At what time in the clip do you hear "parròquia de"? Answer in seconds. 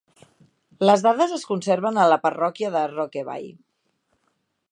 2.25-2.83